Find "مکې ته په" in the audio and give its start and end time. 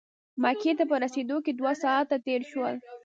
0.41-0.95